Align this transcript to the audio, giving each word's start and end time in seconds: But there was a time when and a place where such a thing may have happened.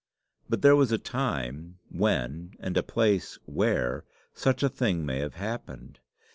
But 0.49 0.63
there 0.63 0.75
was 0.75 0.91
a 0.91 0.97
time 0.97 1.77
when 1.91 2.55
and 2.59 2.75
a 2.75 2.81
place 2.81 3.37
where 3.45 4.03
such 4.33 4.63
a 4.63 4.67
thing 4.69 5.05
may 5.05 5.19
have 5.19 5.35
happened. 5.35 5.99